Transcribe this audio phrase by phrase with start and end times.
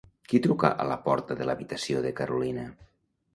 [0.31, 2.65] Qui truca a la porta de l'habitació de Carolina?